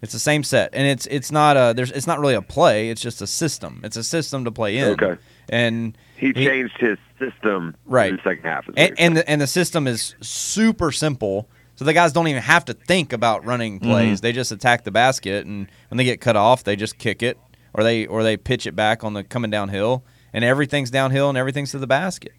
[0.03, 2.91] It's the same set, and it's it's not a there's it's not really a play.
[2.91, 3.81] It's just a system.
[3.83, 4.91] It's a system to play in.
[4.91, 5.17] Okay.
[5.49, 8.11] and He changed his system Right.
[8.11, 8.69] in the second half.
[8.77, 11.49] and, and the and the system is super simple.
[11.77, 13.91] So the guys don't even have to think about running mm-hmm.
[13.91, 14.21] plays.
[14.21, 17.39] They just attack the basket, and when they get cut off, they just kick it,
[17.75, 21.39] or they or they pitch it back on the coming downhill, and everything's downhill and
[21.39, 22.33] everything's to the basket.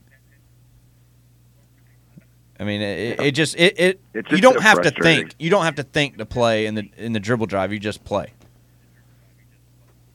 [2.59, 5.35] I mean, it, it just it, it you don't so have to think.
[5.37, 7.71] You don't have to think to play in the in the dribble drive.
[7.71, 8.33] You just play.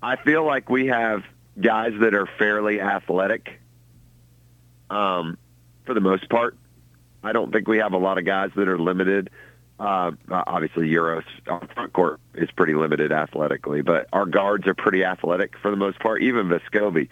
[0.02, 1.22] I feel like we have
[1.60, 3.60] guys that are fairly athletic,
[4.90, 5.38] um,
[5.84, 6.56] for the most part.
[7.22, 9.30] I don't think we have a lot of guys that are limited.
[9.78, 15.04] Uh, obviously, Euros our front court is pretty limited athletically, but our guards are pretty
[15.04, 16.22] athletic for the most part.
[16.22, 17.08] Even Vescovi,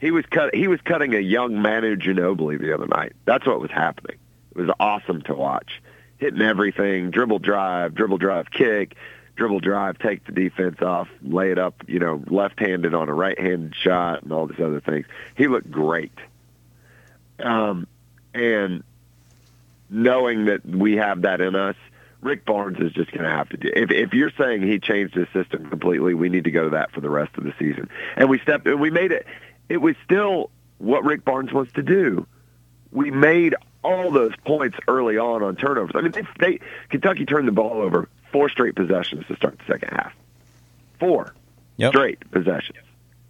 [0.00, 0.54] he was cut.
[0.54, 3.14] He was cutting a young Manu Ginobili the other night.
[3.24, 4.18] That's what was happening.
[4.58, 5.80] Was awesome to watch,
[6.18, 8.96] hitting everything, dribble drive, dribble drive kick,
[9.36, 13.74] dribble drive, take the defense off, lay it up, you know, left-handed on a right-handed
[13.76, 15.06] shot, and all these other things.
[15.36, 16.12] He looked great.
[17.38, 17.86] Um,
[18.34, 18.82] and
[19.88, 21.76] knowing that we have that in us,
[22.20, 23.70] Rick Barnes is just going to have to do.
[23.72, 26.90] If if you're saying he changed his system completely, we need to go to that
[26.90, 27.88] for the rest of the season.
[28.16, 29.24] And we stepped and we made it.
[29.68, 32.26] It was still what Rick Barnes wants to do.
[32.90, 35.92] We made all those points early on on turnovers.
[35.94, 39.72] I mean, they, they Kentucky turned the ball over four straight possessions to start the
[39.72, 40.12] second half.
[41.00, 41.34] Four
[41.76, 41.92] Yep.
[41.92, 42.78] straight possessions.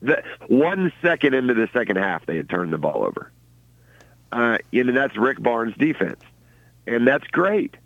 [0.00, 3.30] The, one second into the second half, they had turned the ball over.
[4.32, 6.20] Uh, and that's Rick Barnes' defense,
[6.86, 7.76] and that's great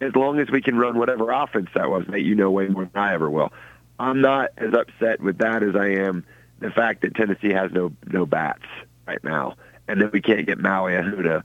[0.00, 2.06] as long as we can run whatever offense that was.
[2.08, 3.52] Nate, you know way more than I ever will.
[3.98, 6.24] I'm not as upset with that as I am
[6.58, 8.64] the fact that Tennessee has no no bats
[9.06, 9.56] right now,
[9.90, 11.42] and then we can't get Maui Ahuna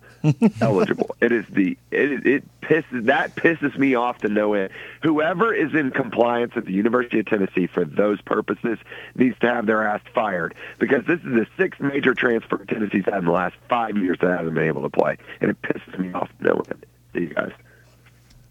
[0.62, 1.15] eligible.
[1.19, 4.71] It is the it it pisses that pisses me off to no end.
[5.01, 8.77] Whoever is in compliance at the University of Tennessee for those purposes
[9.15, 13.19] needs to have their ass fired because this is the sixth major transfer Tennessee's had
[13.19, 16.13] in the last five years that hasn't been able to play, and it pisses me
[16.13, 16.86] off to no end.
[17.13, 17.51] See you guys.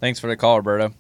[0.01, 0.95] Thanks for the call, Roberto.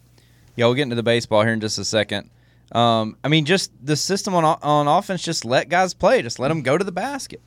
[0.56, 2.30] Yeah, we'll get into the baseball here in just a second.
[2.72, 6.22] Um, I mean, just the system on on offense, just let guys play.
[6.22, 7.40] Just let them go to the basket.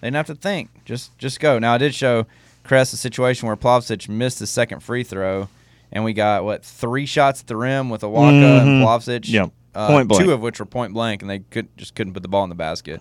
[0.00, 0.70] They didn't have to think.
[0.84, 1.58] Just just go.
[1.58, 2.26] Now I did show
[2.64, 5.48] Crest a situation where Plavsic missed his second free throw,
[5.92, 8.84] and we got what three shots at the rim with Awaka and Mhm.
[8.84, 9.28] Plavsic.
[9.28, 9.50] Yep.
[9.74, 10.24] uh, Point blank.
[10.24, 12.48] Two of which were point blank, and they could just couldn't put the ball in
[12.50, 13.00] the basket.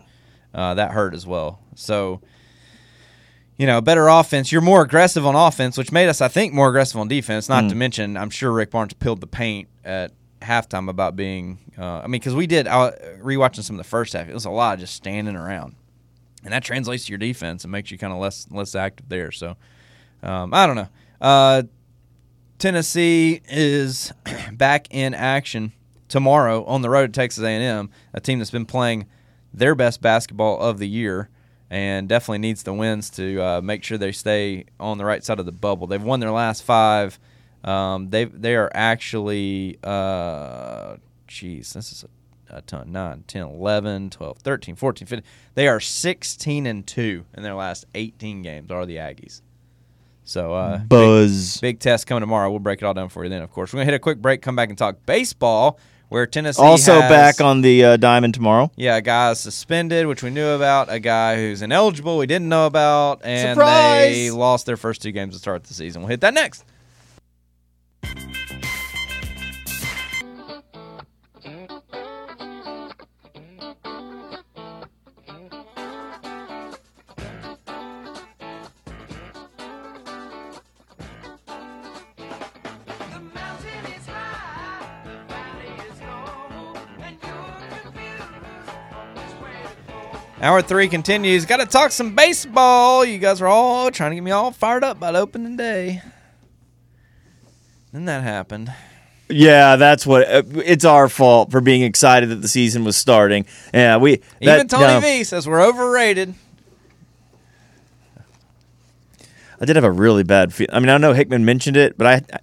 [0.54, 1.60] Uh, that hurt as well.
[1.76, 2.22] So
[3.58, 4.52] you know, better offense.
[4.52, 7.48] You're more aggressive on offense, which made us, I think, more aggressive on defense.
[7.48, 7.70] Not Mm.
[7.70, 11.60] to mention, I'm sure Rick Barnes peeled the paint at halftime about being.
[11.78, 12.68] Uh, I mean, because we did.
[12.68, 12.92] I
[13.24, 14.28] rewatching some of the first half.
[14.28, 15.76] It was a lot of just standing around,
[16.46, 19.32] and that translates to your defense and makes you kind of less less active there.
[19.32, 19.58] So,
[20.24, 20.90] um, I don't know.
[21.20, 21.64] Uh,
[22.58, 24.14] Tennessee is
[24.54, 25.74] back in action
[26.08, 29.08] tomorrow on the road at Texas A&M, a team that's been playing
[29.54, 31.30] their best basketball of the year
[31.70, 35.40] and definitely needs the wins to uh, make sure they stay on the right side
[35.40, 35.88] of the bubble.
[35.88, 37.20] They've won their last five.
[37.64, 42.08] Um, they they are actually, uh, this is a,
[42.50, 42.92] a ton.
[42.92, 45.26] 9, 10, 11, 12, 13, 14, 15.
[45.56, 49.42] They are 16 and 2 in their last 18 games, are the Aggies.
[50.24, 51.60] So, uh, big- Buzz.
[51.62, 52.50] Big test coming tomorrow.
[52.50, 53.72] We'll break it all down for you then, of course.
[53.74, 55.80] We're going to hit a quick break, come back and talk baseball,
[56.10, 58.72] where Tennessee Also has- back on the uh, diamond tomorrow.
[58.76, 60.92] Yeah, a guy is suspended, which we knew about.
[60.92, 63.22] A guy who's ineligible, we didn't know about.
[63.24, 64.16] And Surprise!
[64.16, 66.02] they lost their first two games to start the season.
[66.02, 66.66] We'll hit that next.
[90.56, 91.46] Hour three continues.
[91.46, 93.04] Got to talk some baseball.
[93.04, 96.02] You guys are all trying to get me all fired up about opening day.
[97.92, 98.74] Then that happened.
[99.28, 100.26] Yeah, that's what.
[100.26, 103.46] Uh, it's our fault for being excited that the season was starting.
[103.74, 106.34] Yeah, we Even that, Tony no, V says we're overrated.
[109.60, 110.68] I did have a really bad feel.
[110.72, 112.40] I mean, I know Hickman mentioned it, but I, I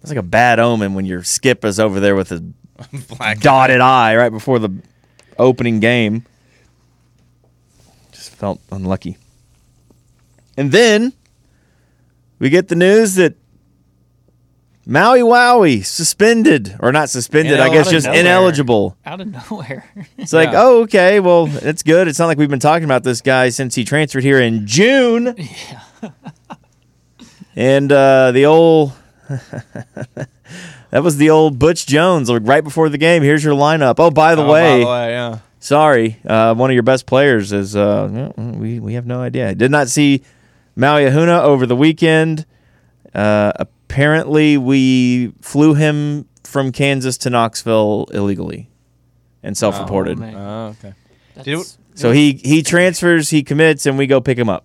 [0.00, 2.40] it's like a bad omen when your skip is over there with a
[3.18, 4.70] Black dotted eye right before the
[5.38, 6.24] opening game.
[8.38, 9.16] Felt unlucky.
[10.56, 11.12] And then
[12.38, 13.34] we get the news that
[14.86, 18.20] Maui Wowie suspended, or not suspended, I guess just nowhere.
[18.20, 18.96] ineligible.
[19.04, 19.84] out of nowhere.
[20.16, 20.62] It's like, Yeah.
[20.62, 22.06] oh, okay, well, it's good.
[22.08, 25.34] It's not like we've been talking about this guy since he transferred here in June.
[26.00, 26.10] Yeah.
[27.56, 28.92] and uh, the old.
[29.28, 33.22] that was the old Butch Jones, like right before the game.
[33.24, 33.96] Here's your lineup.
[33.98, 35.38] Oh, by the Oh, way, by the way, yeah.
[35.60, 37.74] Sorry, uh, one of your best players is.
[37.76, 39.54] Uh, we we have no idea.
[39.54, 40.22] Did not see
[40.76, 42.46] Maui Ahuna over the weekend.
[43.14, 48.68] Uh, apparently, we flew him from Kansas to Knoxville illegally,
[49.42, 50.18] and self-reported.
[50.18, 50.34] man.
[50.36, 50.94] Oh, okay.
[51.34, 54.64] That's- So he he transfers, he commits, and we go pick him up.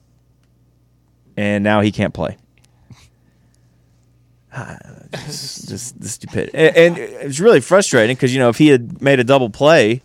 [1.36, 2.38] And now he can't play.
[5.26, 9.02] just, just the stupid, and, and it's really frustrating because you know if he had
[9.02, 10.04] made a double play,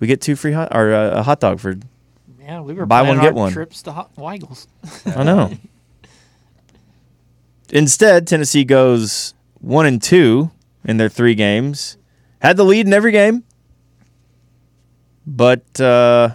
[0.00, 1.74] we get two free hot or uh, a hot dog for.
[2.40, 3.52] yeah, we were Buy one, get our one.
[3.52, 4.66] trips to Hot Weigels.
[5.06, 5.52] I know.
[7.70, 10.50] Instead, Tennessee goes one and two
[10.84, 11.96] in their three games.
[12.40, 13.42] Had the lead in every game,
[15.26, 16.28] but uh,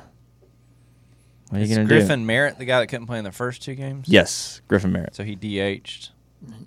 [1.50, 2.00] what are you Is going to do?
[2.00, 4.08] Griffin Merritt the guy that couldn't play in the first two games?
[4.10, 5.16] Yes, Griffin Merritt.
[5.16, 6.10] So he DH'd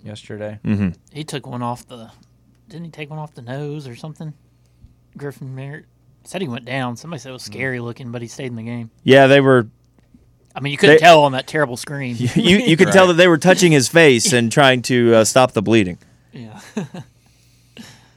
[0.03, 0.59] yesterday.
[0.63, 2.09] hmm he took one off the.
[2.69, 4.33] Didn't he take one off the nose or something?
[5.15, 5.85] Griffin Merritt
[6.27, 6.95] said he went down.
[6.97, 7.53] Somebody said it was Hmm.
[7.53, 8.89] scary looking, but he stayed in the game.
[9.03, 9.67] Yeah, they were.
[10.55, 12.15] I mean, you couldn't They- tell on that terrible screen.
[12.35, 15.51] You you could tell that they were touching his face and trying to uh, stop
[15.53, 15.97] the bleeding.
[16.33, 16.59] Yeah.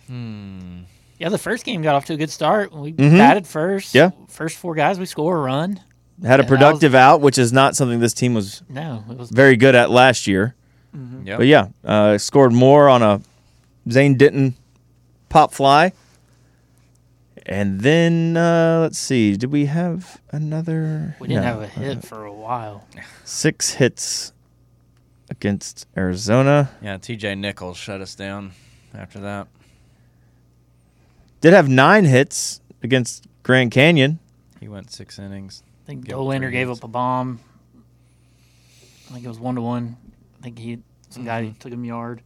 [0.06, 0.80] Hmm.
[1.18, 2.72] Yeah, the first game got off to a good start.
[2.72, 3.18] We Mhm.
[3.18, 3.94] batted first.
[3.94, 4.10] Yeah.
[4.28, 5.72] First four guys, we score a run.
[5.72, 5.82] Had a
[6.22, 9.30] Yeah, that was- productive out, which is not something this team was No, it was
[9.30, 10.54] very good at last year.
[11.24, 11.38] Yep.
[11.38, 13.20] But yeah, uh, scored more on a
[13.90, 14.54] Zane Denton
[15.28, 15.92] pop fly.
[17.48, 21.16] And then uh, let's see, did we have another?
[21.18, 21.48] we didn't No.
[21.48, 22.86] have a hit for a while.
[23.24, 24.32] Six hits
[25.30, 26.70] against Arizona.
[26.82, 28.52] Yeah, TJ Nichols shut us down
[28.94, 29.48] after that.
[31.40, 34.18] Did have nine hits against Grand Canyon.
[34.60, 35.62] He went six innings.
[35.84, 37.40] I think Give Dollander gave up a bomb.
[39.08, 39.96] I think it was one to one.
[40.38, 41.58] I think he some guy Mm-hmm.
[41.60, 42.20] took him yard.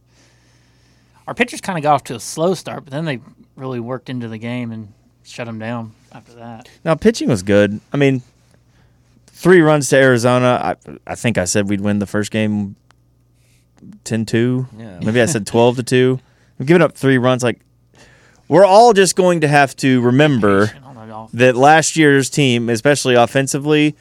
[1.27, 3.21] Our pitchers kind of got off to a slow start, but then they
[3.55, 4.91] really worked into the game and
[5.23, 6.69] shut him down after that.
[6.85, 7.79] Now pitching was good.
[7.91, 8.21] I mean,
[9.27, 10.75] three runs to Arizona.
[10.87, 12.75] I I think I said we'd win the first game
[14.05, 14.67] 10-2.
[14.77, 14.99] Yeah.
[15.03, 16.19] Maybe I said 12 to 2.
[16.59, 17.59] We've given up three runs like
[18.47, 21.31] we're all just going to have to remember Patient on the offense.
[21.33, 23.95] that last year's team, especially offensively,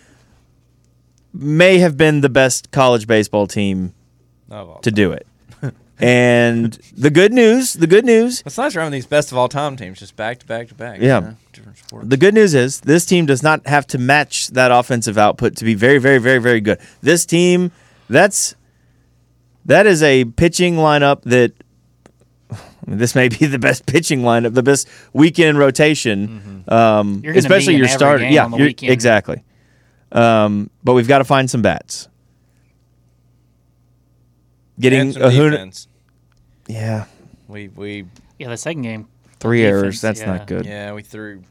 [1.33, 3.95] may have been the best college baseball team
[4.83, 5.27] to do it.
[6.03, 9.77] And the good news, the good news, It's nice having these best of all time
[9.77, 11.01] teams just back to back to back.
[11.01, 11.21] you Yeah.
[11.21, 12.09] know, different sports.
[12.09, 15.65] the good news is this team does not have to match that offensive output to
[15.65, 16.79] be very, very, very, very good.
[17.03, 17.71] This team,
[18.11, 18.55] that's
[19.65, 21.53] that is a pitching lineup that
[22.51, 26.65] I mean, this may be the best pitching lineup, the best weekend rotation.
[26.67, 28.25] Um, You're especially be in your every starter.
[28.27, 29.45] Yeah, on the you're- exactly.
[30.11, 32.09] Um, but we've got to find some bats.
[34.81, 35.87] Getting And some Ahuna, defense.
[36.73, 37.05] Yeah,
[37.49, 38.07] We we
[38.39, 39.09] yeah, the second game.
[39.41, 40.01] three Defense, errors.
[40.01, 40.27] That's yeah.
[40.37, 40.67] not good.
[40.67, 41.43] yeah we threw.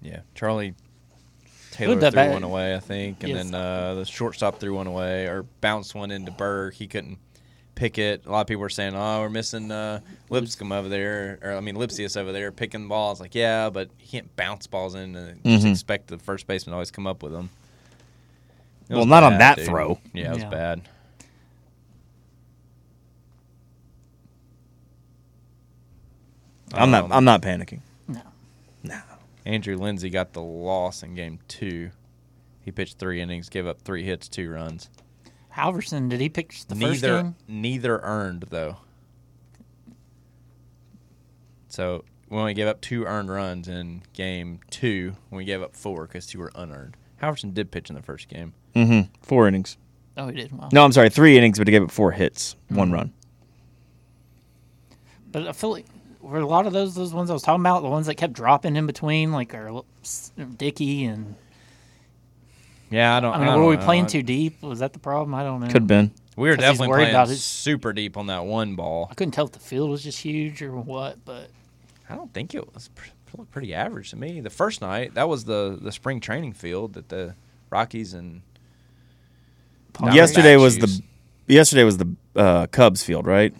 [0.00, 0.74] Yeah, Charlie
[1.70, 2.32] Taylor threw bad.
[2.32, 3.44] one away, I think, and Yes.
[3.50, 6.74] then uh, the shortstop threw one away or bounced one into Burke.
[6.74, 7.18] He couldn't
[7.74, 8.26] pick it.
[8.26, 11.60] A lot of people were saying, "Oh, we're missing uh, Lipscomb over there," or I
[11.60, 13.20] mean Lipcius over there picking the balls.
[13.20, 15.70] Like, yeah, but he can't bounce balls in and just Mhm.
[15.70, 17.50] expect the first baseman to always come up with them.
[18.88, 19.66] Well, was not on that dude.
[19.66, 19.98] throw.
[20.12, 20.48] Yeah, it was Yeah.
[20.50, 20.82] bad.
[26.74, 27.04] I'm not.
[27.04, 27.80] Um, I'm not panicking.
[28.08, 28.22] No.
[28.82, 29.00] No.
[29.44, 31.90] Andrew Lindsey got the loss in game two.
[32.64, 34.88] He pitched three innings, gave up three hits, two runs.
[35.56, 37.34] Halvorsen, did he pitch the first neither game?
[37.48, 38.78] neither earned though.
[41.68, 45.14] So we only gave up two earned runs in game two.
[45.28, 46.96] When we gave up four because two were unearned.
[47.20, 48.54] Halvorsen did pitch in the first game.
[48.74, 49.12] Mm-hmm.
[49.22, 49.76] Four innings.
[50.16, 50.52] Oh, he did.
[50.52, 50.68] Wow.
[50.72, 53.12] No, I'm sorry, three innings, but he gave up four hits, one run.
[55.30, 55.86] But I feel like
[56.22, 58.32] were a lot of those those ones I was talking about the ones that kept
[58.32, 59.82] dropping in between, like our
[60.56, 61.34] Dickey and
[62.90, 63.34] Yeah, I don't.
[63.34, 63.84] I mean, I were don't we know.
[63.84, 64.62] playing too deep?
[64.62, 65.34] Was that the problem?
[65.34, 65.66] I don't know.
[65.66, 66.12] Could have been.
[66.36, 69.08] We were definitely playing about his- super deep on that one ball.
[69.10, 71.50] I couldn't tell if the field was just huge or what, but
[72.08, 72.88] I don't think it was
[73.36, 74.40] looked pretty average to me.
[74.40, 77.34] The first night, that was the the spring training field that the
[77.70, 78.42] Rockies and
[80.00, 81.00] Not yesterday was Matthews.
[81.46, 83.54] the yesterday was the uh, Cubs field, right?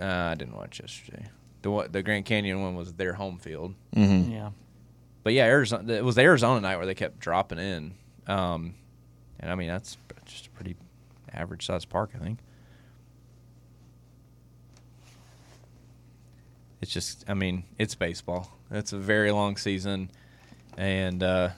[0.00, 1.26] uh, I didn't watch yesterday.
[1.62, 3.74] The one, the Grand Canyon one was their home field.
[3.96, 4.30] Mm-hmm.
[4.32, 4.50] yeah.
[5.24, 5.92] But yeah, Arizona.
[5.92, 7.94] It was the Arizona night where they kept dropping in,
[8.26, 8.74] um,
[9.40, 10.76] and I mean that's just a pretty
[11.32, 12.38] average sized park, I think.
[16.80, 18.56] It's just, I mean, it's baseball.
[18.70, 20.10] It's a very long season,
[20.76, 21.50] and uh,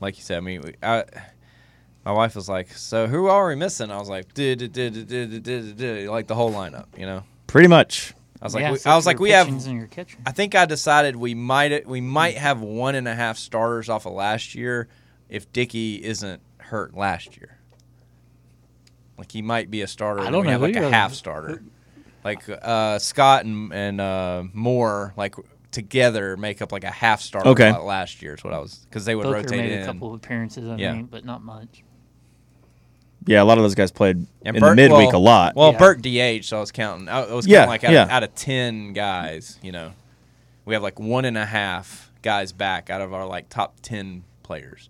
[0.00, 1.04] like you said, I mean, we- I,
[2.04, 5.08] my wife was like, "So who are we missing?" I was like, "Did did did
[5.08, 7.24] did did did like the whole lineup," you know.
[7.46, 8.12] Pretty much.
[8.42, 10.18] I was like, yeah, we, I was like, we have pitchings and your catcher.
[10.26, 14.04] I think I decided we might we might have one and a half starters off
[14.04, 14.88] of last year
[15.28, 17.60] if Dickey isn't hurt last year.
[19.16, 20.22] Like he might be a starter.
[20.22, 21.62] I don't we know have like a half starter.
[22.24, 25.36] Like uh, Scott and and uh, Moore like
[25.70, 27.50] together make up like a half starter.
[27.50, 27.70] Okay.
[27.70, 29.82] Last year is what I was because they would Booker rotate made in.
[29.82, 30.94] a couple of appearances, I Yeah.
[30.94, 31.84] think, but not much.
[33.26, 35.54] Yeah, a lot of those guys played And in Burt- the midweek well- a lot.
[35.56, 35.78] Well, Yeah.
[35.78, 37.08] Burke DH, so I was counting.
[37.08, 38.02] I I was counting Yeah, like out, yeah.
[38.04, 39.92] of, out of ten guys, you know,
[40.64, 44.24] we have like one and a half guys back out of our like top ten
[44.42, 44.88] players.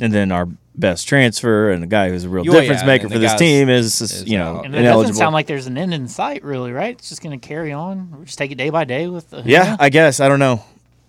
[0.00, 2.86] and then our best transfer and the guy who's a real oh, Yeah, difference yeah,
[2.86, 4.56] maker for this team is, is, is you know.
[4.56, 5.02] Uh, and it ineligible.
[5.02, 6.96] doesn't sound like there's an end in sight, really, right?
[6.96, 8.10] It's just going to carry on.
[8.18, 9.50] We just take it day by day with uh, the.
[9.50, 10.64] yeah, I guess I don't know.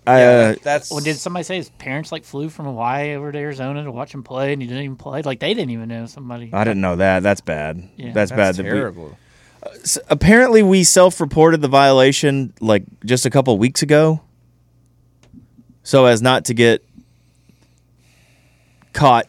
[0.05, 3.31] I, Yeah, uh, that's Well, did somebody say his parents like flew from Hawaii over
[3.31, 5.21] to Arizona to watch him play, and he didn't even play?
[5.21, 6.49] Like they didn't even know somebody.
[6.51, 7.23] I didn't know that.
[7.23, 7.89] That's bad.
[7.95, 8.11] Yeah.
[8.13, 8.37] that's, bad.
[8.37, 9.17] that's that we- terrible.
[9.75, 14.21] S- apparently, we self-reported the violation like just a couple weeks ago,
[15.83, 16.83] so as not to get
[18.91, 19.27] caught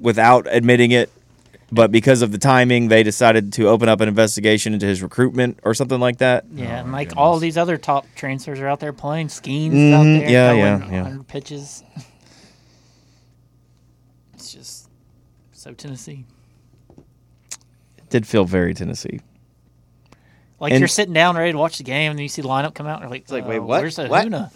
[0.00, 1.10] without admitting it.
[1.70, 5.58] But because of the timing, they decided to open up an investigation into his recruitment
[5.64, 6.46] or something like that.
[6.50, 9.28] Yeah, Oh, and my like all these other top transfers are out there playing.
[9.28, 11.02] Skenes out Mhm, there, yeah, yeah, yeah.
[11.02, 11.82] 100 pitches.
[14.34, 14.88] It's just
[15.52, 16.24] so Tennessee.
[17.98, 19.20] It did feel very Tennessee.
[20.60, 22.48] Like And- you're sitting down ready to watch the game, and then you see the
[22.48, 23.80] lineup come out, and you're like, like, uh, wait, what?
[23.82, 24.26] Where's the What?
[24.26, 24.50] Huna?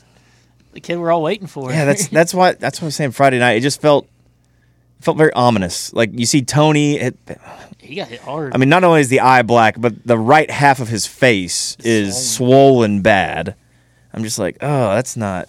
[0.72, 1.70] The kid we're all waiting for.
[1.70, 3.54] Yeah, that's that's why that's what I'm saying Friday night.
[3.56, 4.08] It just felt
[5.02, 5.92] felt very ominous.
[5.92, 6.98] Like you see Tony.
[6.98, 7.16] It,
[7.78, 8.54] he got hit hard.
[8.54, 11.76] I mean, not only is the eye black, but the right half of his face
[11.84, 13.54] is swollen bad.
[14.14, 15.48] I'm just like, oh, that's not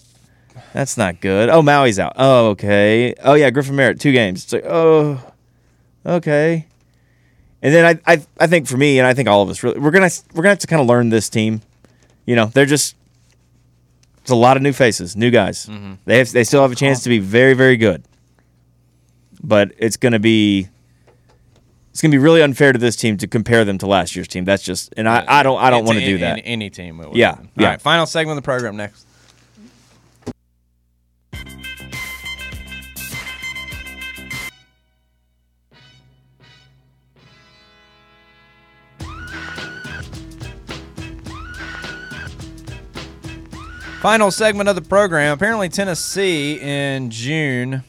[0.74, 1.50] That's not good.
[1.50, 2.14] Oh, Maui's out.
[2.18, 3.14] Oh, okay.
[3.24, 4.44] Oh yeah, Griffin Merritt, two games.
[4.44, 5.22] It's like, oh,
[6.06, 6.68] okay.
[7.62, 9.80] And then I, I, I think for me, and I think all of us, really,
[9.80, 11.62] we're gonna we're gonna have to kind of learn this team.
[12.26, 12.96] You know, they're just
[14.22, 15.68] it's a lot of new faces, new guys.
[15.68, 15.94] Mm-hmm.
[16.06, 18.04] They have they still have a chance to be very very good,
[19.44, 20.70] but it's gonna be
[21.92, 24.46] it's gonna be really unfair to this team to compare them to last year's team.
[24.46, 26.42] That's just, and I, I don't I don't want to do that.
[26.44, 26.98] any team.
[26.98, 27.16] Would.
[27.16, 27.70] Yeah, All yeah.
[27.70, 29.06] right, final segment of the program next.
[44.02, 45.32] Final segment of the program.
[45.32, 47.84] Apparently, Tennessee in June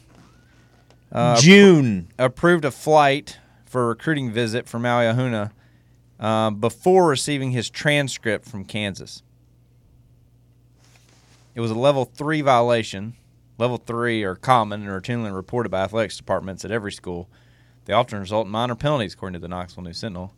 [1.15, 2.09] uh, June.
[2.19, 5.51] approved a flight for a recruiting visit for Maui Ahuna
[6.19, 9.23] um, before receiving his transcript from Kansas.
[11.55, 13.15] It was a level three violation.
[13.57, 17.29] Level three are common and routinely reported by athletics departments at every school.
[17.85, 20.33] They often result in minor penalties, according to the Knoxville News Sentinel,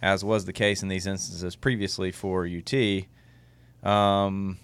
[0.00, 2.72] as was the case in these instances previously for UT.
[3.86, 4.58] Um,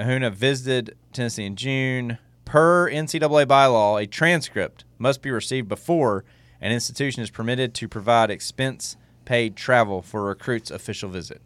[0.00, 2.18] Ahuna visited Tennessee in June.
[2.44, 6.24] Per NCAA bylaw, a transcript must be received before
[6.60, 11.40] an institution is permitted to provide expense paid travel for a recruit's official visit.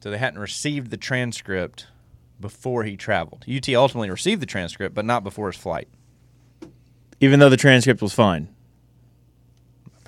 [0.00, 1.88] So they hadn't received the transcript
[2.40, 3.44] before he traveled.
[3.48, 5.88] UT ultimately received the transcript, but not before his flight.
[7.20, 8.48] Even though the transcript was fine.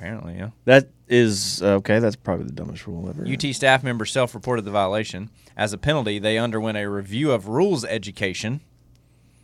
[0.02, 0.50] Apparently, yeah.
[0.64, 2.00] That is okay.
[2.00, 3.24] That's probably the dumbest rule ever.
[3.24, 5.30] UT staff member self reported the violation.
[5.56, 8.62] As a penalty, they underwent a review of rules education.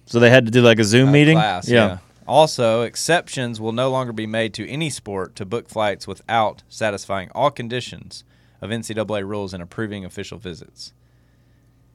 [0.06, 1.36] So they had to do like a Zoom uh, meeting.
[1.36, 1.98] class, yeah.
[2.26, 7.30] Also, exceptions will no longer be made to any sport to book flights without satisfying
[7.36, 8.24] all conditions
[8.60, 10.92] of NCAA rules and approving official visits.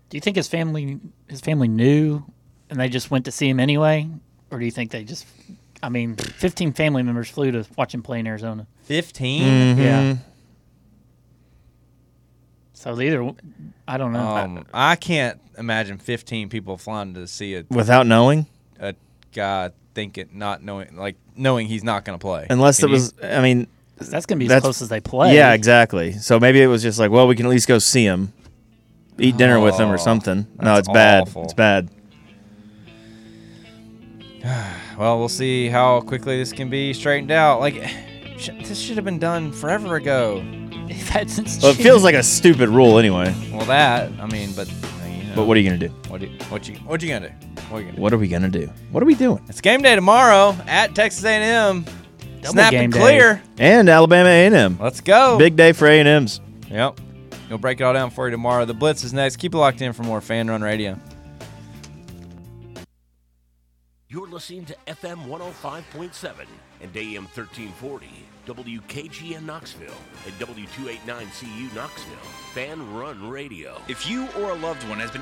[0.09, 2.23] Do you think his family his family knew
[2.69, 4.07] and they just went to see him anyway,
[4.49, 5.25] or do you think they just?
[5.83, 8.65] I mean, fifteen family members flew to watch him play in Arizona.
[8.83, 9.43] 15?
[9.43, 9.81] Mm-hmm.
[9.81, 10.15] Yeah.
[12.73, 13.31] So either
[13.87, 14.27] I don't know.
[14.27, 18.47] Um, I can't imagine 15 people flying to see it without knowing,
[18.79, 18.95] a
[19.33, 22.47] guy thinking, not knowing, like, knowing he's not going to play.
[22.49, 23.13] unless Can it was.
[23.21, 23.67] I mean,
[23.97, 25.35] that's gonna be as close as they play.
[25.35, 26.13] yeah, exactly.
[26.13, 28.33] So maybe it was just like, well, we can at least go see him,
[29.19, 30.47] eat dinner with him Oh, or something.
[30.61, 31.29] No, that's it's bad.
[31.35, 31.89] It's bad.
[34.97, 37.59] Well, we'll see how quickly this can be straightened out.
[37.59, 37.75] Like,
[38.37, 40.43] sh- this should have been done forever ago.
[40.87, 43.33] They've had since Well, it feels like a stupid rule anyway.
[43.51, 45.93] Well, that I mean, but you know, But what are you gonna do?
[46.09, 47.35] what do you, what you what you gonna do?
[47.69, 48.01] What you gonna do?
[48.01, 48.69] What are we gonna do?
[48.91, 49.43] What are we doing?
[49.47, 51.85] It's game day tomorrow at Texas A&M.
[52.41, 52.99] Double Snap game and day.
[52.99, 53.41] clear.
[53.57, 54.77] And Alabama A&M.
[54.79, 55.37] Let's go.
[55.37, 56.41] Big day for A&M's.
[56.69, 56.99] Yep.
[57.49, 58.65] We'll break it all down for you tomorrow.
[58.65, 59.37] The Blitz is next.
[59.37, 60.99] Keep it locked in for more Fan Run Radio.
[64.13, 66.45] You're listening to FM 105.7
[66.81, 68.07] and AM 1340,
[68.45, 69.89] WKGN Knoxville,
[70.27, 72.15] and W289CU Knoxville.
[72.53, 73.81] Fan Run Radio.
[73.87, 75.21] If you or a loved one has been